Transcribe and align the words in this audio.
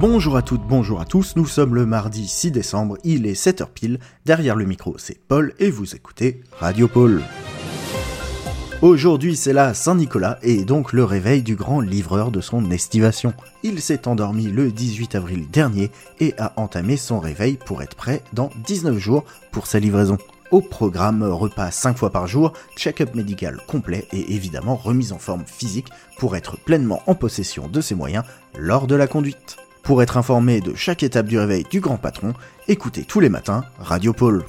Bonjour 0.00 0.36
à 0.36 0.42
toutes, 0.42 0.62
bonjour 0.62 1.00
à 1.00 1.04
tous, 1.04 1.34
nous 1.34 1.46
sommes 1.46 1.74
le 1.74 1.84
mardi 1.84 2.28
6 2.28 2.52
décembre, 2.52 2.98
il 3.02 3.26
est 3.26 3.32
7h 3.32 3.66
pile, 3.74 3.98
derrière 4.24 4.54
le 4.54 4.64
micro 4.64 4.96
c'est 4.96 5.18
Paul 5.26 5.54
et 5.58 5.72
vous 5.72 5.96
écoutez 5.96 6.40
Radio 6.60 6.86
Paul. 6.86 7.20
Aujourd'hui 8.80 9.34
c'est 9.34 9.52
la 9.52 9.74
Saint-Nicolas 9.74 10.38
et 10.42 10.64
donc 10.64 10.92
le 10.92 11.02
réveil 11.02 11.42
du 11.42 11.56
grand 11.56 11.80
livreur 11.80 12.30
de 12.30 12.40
son 12.40 12.70
estivation. 12.70 13.34
Il 13.64 13.80
s'est 13.80 14.06
endormi 14.06 14.44
le 14.44 14.70
18 14.70 15.16
avril 15.16 15.50
dernier 15.50 15.90
et 16.20 16.32
a 16.38 16.52
entamé 16.54 16.96
son 16.96 17.18
réveil 17.18 17.58
pour 17.66 17.82
être 17.82 17.96
prêt 17.96 18.22
dans 18.32 18.50
19 18.68 18.98
jours 18.98 19.24
pour 19.50 19.66
sa 19.66 19.80
livraison. 19.80 20.16
Au 20.52 20.60
programme, 20.60 21.24
repas 21.24 21.72
5 21.72 21.98
fois 21.98 22.10
par 22.10 22.28
jour, 22.28 22.52
check-up 22.76 23.16
médical 23.16 23.58
complet 23.66 24.06
et 24.12 24.32
évidemment 24.32 24.76
remise 24.76 25.12
en 25.12 25.18
forme 25.18 25.44
physique 25.44 25.88
pour 26.18 26.36
être 26.36 26.56
pleinement 26.56 27.02
en 27.08 27.16
possession 27.16 27.66
de 27.66 27.80
ses 27.80 27.96
moyens 27.96 28.24
lors 28.56 28.86
de 28.86 28.94
la 28.94 29.08
conduite. 29.08 29.56
Pour 29.88 30.02
être 30.02 30.18
informé 30.18 30.60
de 30.60 30.74
chaque 30.74 31.02
étape 31.02 31.24
du 31.24 31.38
réveil 31.38 31.64
du 31.70 31.80
grand 31.80 31.96
patron, 31.96 32.34
écoutez 32.68 33.04
tous 33.04 33.20
les 33.20 33.30
matins 33.30 33.64
Radio 33.78 34.12
Pôle. 34.12 34.44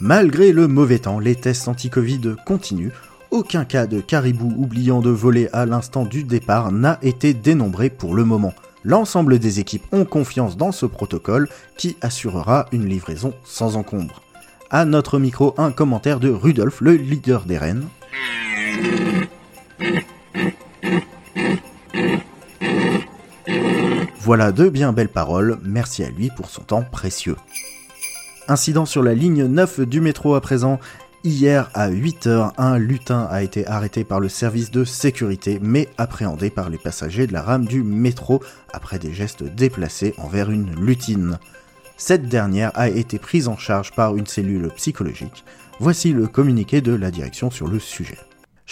Malgré 0.00 0.50
le 0.50 0.66
mauvais 0.66 0.98
temps, 0.98 1.20
les 1.20 1.36
tests 1.36 1.68
anti-Covid 1.68 2.34
continuent 2.44 2.90
aucun 3.30 3.64
cas 3.64 3.86
de 3.86 4.00
caribou 4.00 4.52
oubliant 4.58 5.02
de 5.02 5.10
voler 5.10 5.48
à 5.52 5.66
l'instant 5.66 6.04
du 6.04 6.24
départ 6.24 6.72
n'a 6.72 6.98
été 7.00 7.32
dénombré 7.32 7.90
pour 7.90 8.12
le 8.12 8.24
moment. 8.24 8.52
L'ensemble 8.82 9.38
des 9.38 9.60
équipes 9.60 9.86
ont 9.92 10.04
confiance 10.04 10.56
dans 10.56 10.72
ce 10.72 10.84
protocole 10.84 11.48
qui 11.76 11.96
assurera 12.00 12.66
une 12.72 12.88
livraison 12.88 13.34
sans 13.44 13.76
encombre. 13.76 14.20
À 14.68 14.84
notre 14.84 15.20
micro, 15.20 15.54
un 15.58 15.70
commentaire 15.70 16.18
de 16.18 16.28
Rudolf, 16.28 16.80
le 16.80 16.94
leader 16.94 17.44
des 17.44 17.56
rennes. 17.56 17.86
Voilà 24.30 24.52
de 24.52 24.68
bien 24.68 24.92
belles 24.92 25.08
paroles, 25.08 25.58
merci 25.64 26.04
à 26.04 26.08
lui 26.08 26.30
pour 26.30 26.50
son 26.50 26.62
temps 26.62 26.84
précieux. 26.84 27.34
Incident 28.46 28.86
sur 28.86 29.02
la 29.02 29.12
ligne 29.12 29.46
9 29.46 29.80
du 29.80 30.00
métro 30.00 30.36
à 30.36 30.40
présent, 30.40 30.78
Hier 31.24 31.68
à 31.74 31.90
8h, 31.90 32.52
un 32.56 32.78
lutin 32.78 33.26
a 33.28 33.42
été 33.42 33.66
arrêté 33.66 34.04
par 34.04 34.20
le 34.20 34.28
service 34.28 34.70
de 34.70 34.84
sécurité 34.84 35.58
mais 35.60 35.88
appréhendé 35.98 36.48
par 36.48 36.70
les 36.70 36.78
passagers 36.78 37.26
de 37.26 37.32
la 37.32 37.42
rame 37.42 37.64
du 37.64 37.82
métro 37.82 38.40
après 38.72 39.00
des 39.00 39.12
gestes 39.12 39.42
déplacés 39.42 40.14
envers 40.16 40.52
une 40.52 40.76
lutine. 40.76 41.40
Cette 41.96 42.28
dernière 42.28 42.70
a 42.76 42.88
été 42.88 43.18
prise 43.18 43.48
en 43.48 43.56
charge 43.56 43.90
par 43.90 44.16
une 44.16 44.28
cellule 44.28 44.70
psychologique. 44.76 45.44
Voici 45.80 46.12
le 46.12 46.28
communiqué 46.28 46.80
de 46.80 46.94
la 46.94 47.10
direction 47.10 47.50
sur 47.50 47.66
le 47.66 47.80
sujet. 47.80 48.18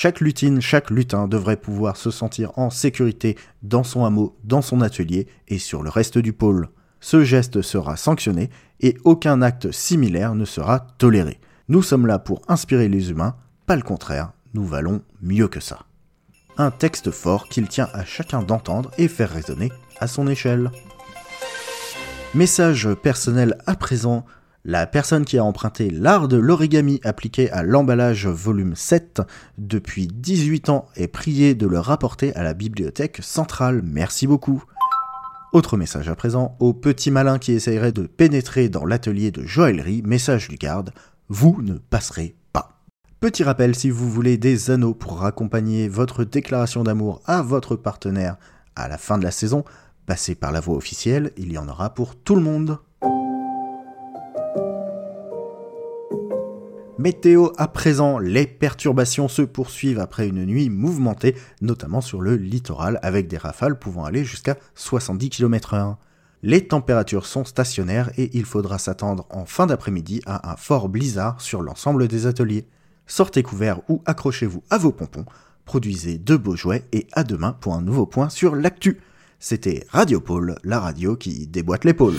Chaque 0.00 0.20
lutine, 0.20 0.60
chaque 0.60 0.90
lutin 0.90 1.26
devrait 1.26 1.56
pouvoir 1.56 1.96
se 1.96 2.12
sentir 2.12 2.56
en 2.56 2.70
sécurité 2.70 3.36
dans 3.64 3.82
son 3.82 4.04
hameau, 4.04 4.38
dans 4.44 4.62
son 4.62 4.80
atelier 4.80 5.26
et 5.48 5.58
sur 5.58 5.82
le 5.82 5.90
reste 5.90 6.18
du 6.18 6.32
pôle. 6.32 6.68
Ce 7.00 7.24
geste 7.24 7.62
sera 7.62 7.96
sanctionné 7.96 8.48
et 8.78 8.96
aucun 9.02 9.42
acte 9.42 9.72
similaire 9.72 10.36
ne 10.36 10.44
sera 10.44 10.86
toléré. 10.98 11.40
Nous 11.68 11.82
sommes 11.82 12.06
là 12.06 12.20
pour 12.20 12.42
inspirer 12.46 12.88
les 12.88 13.10
humains, 13.10 13.34
pas 13.66 13.74
le 13.74 13.82
contraire, 13.82 14.30
nous 14.54 14.64
valons 14.64 15.02
mieux 15.20 15.48
que 15.48 15.58
ça. 15.58 15.80
Un 16.58 16.70
texte 16.70 17.10
fort 17.10 17.48
qu'il 17.48 17.66
tient 17.66 17.88
à 17.92 18.04
chacun 18.04 18.42
d'entendre 18.42 18.92
et 18.98 19.08
faire 19.08 19.30
résonner 19.30 19.72
à 19.98 20.06
son 20.06 20.28
échelle. 20.28 20.70
Message 22.36 22.88
personnel 23.02 23.58
à 23.66 23.74
présent, 23.74 24.24
la 24.64 24.86
personne 24.86 25.24
qui 25.24 25.38
a 25.38 25.44
emprunté 25.44 25.88
l'art 25.90 26.28
de 26.28 26.36
l'origami 26.36 27.00
appliqué 27.04 27.50
à 27.50 27.62
l'emballage 27.62 28.26
volume 28.26 28.74
7 28.74 29.22
depuis 29.56 30.08
18 30.08 30.68
ans 30.68 30.86
est 30.96 31.08
priée 31.08 31.54
de 31.54 31.66
le 31.66 31.78
rapporter 31.78 32.34
à 32.34 32.42
la 32.42 32.54
bibliothèque 32.54 33.20
centrale. 33.22 33.82
Merci 33.84 34.26
beaucoup. 34.26 34.64
Autre 35.52 35.78
message 35.78 36.08
à 36.08 36.14
présent, 36.14 36.56
au 36.60 36.74
petit 36.74 37.10
malin 37.10 37.38
qui 37.38 37.52
essayerait 37.52 37.92
de 37.92 38.06
pénétrer 38.06 38.68
dans 38.68 38.84
l'atelier 38.84 39.30
de 39.30 39.46
joaillerie, 39.46 40.02
message 40.02 40.48
du 40.48 40.56
garde, 40.56 40.92
vous 41.28 41.62
ne 41.62 41.74
passerez 41.74 42.36
pas. 42.52 42.82
Petit 43.20 43.44
rappel, 43.44 43.74
si 43.74 43.88
vous 43.88 44.10
voulez 44.10 44.36
des 44.36 44.70
anneaux 44.70 44.92
pour 44.92 45.24
accompagner 45.24 45.88
votre 45.88 46.24
déclaration 46.24 46.84
d'amour 46.84 47.22
à 47.24 47.40
votre 47.40 47.76
partenaire 47.76 48.36
à 48.76 48.88
la 48.88 48.98
fin 48.98 49.16
de 49.16 49.24
la 49.24 49.30
saison, 49.30 49.64
passez 50.04 50.34
par 50.34 50.52
la 50.52 50.60
voie 50.60 50.76
officielle, 50.76 51.32
il 51.38 51.50
y 51.50 51.58
en 51.58 51.68
aura 51.68 51.94
pour 51.94 52.16
tout 52.16 52.34
le 52.34 52.42
monde. 52.42 52.78
Météo 56.98 57.50
à 57.58 57.68
présent, 57.68 58.18
les 58.18 58.44
perturbations 58.44 59.28
se 59.28 59.42
poursuivent 59.42 60.00
après 60.00 60.26
une 60.26 60.44
nuit 60.44 60.68
mouvementée, 60.68 61.36
notamment 61.60 62.00
sur 62.00 62.20
le 62.20 62.34
littoral, 62.34 62.98
avec 63.02 63.28
des 63.28 63.36
rafales 63.36 63.78
pouvant 63.78 64.04
aller 64.04 64.24
jusqu'à 64.24 64.56
70 64.74 65.30
km/h. 65.30 65.94
Les 66.42 66.66
températures 66.66 67.26
sont 67.26 67.44
stationnaires 67.44 68.10
et 68.18 68.36
il 68.36 68.44
faudra 68.44 68.78
s'attendre 68.78 69.26
en 69.30 69.44
fin 69.44 69.66
d'après-midi 69.66 70.22
à 70.26 70.50
un 70.50 70.56
fort 70.56 70.88
blizzard 70.88 71.40
sur 71.40 71.62
l'ensemble 71.62 72.08
des 72.08 72.26
ateliers. 72.26 72.66
Sortez 73.06 73.44
couverts 73.44 73.80
ou 73.88 74.02
accrochez-vous 74.04 74.64
à 74.68 74.76
vos 74.76 74.90
pompons, 74.90 75.24
produisez 75.66 76.18
de 76.18 76.36
beaux 76.36 76.56
jouets 76.56 76.84
et 76.92 77.06
à 77.12 77.22
demain 77.22 77.52
pour 77.60 77.74
un 77.74 77.80
nouveau 77.80 78.06
point 78.06 78.28
sur 78.28 78.56
l'actu. 78.56 79.00
C'était 79.38 79.86
Radio 79.90 80.20
Pôle, 80.20 80.56
la 80.64 80.80
radio 80.80 81.14
qui 81.14 81.46
déboîte 81.46 81.84
l'épaule. 81.84 82.16